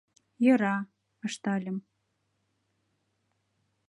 —Йӧра,— 0.45 0.75
ыштальым. 1.27 1.77